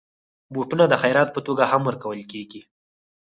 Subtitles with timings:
[0.53, 2.61] بوټونه د خيرات په توګه هم ورکول کېږي.